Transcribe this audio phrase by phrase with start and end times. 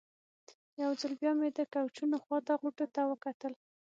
[0.81, 3.53] یو ځل بیا مې د کوچونو خوا ته غوټو ته وکتل.